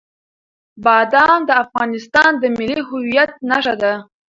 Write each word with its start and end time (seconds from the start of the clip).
بادام 0.83 1.41
د 1.49 1.51
افغانستان 1.63 2.31
د 2.41 2.43
ملي 2.57 2.79
هویت 2.89 3.31
نښه 3.49 3.75
ده. 3.81 3.93